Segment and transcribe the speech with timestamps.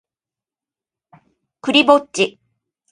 [1.61, 2.39] クリぼっち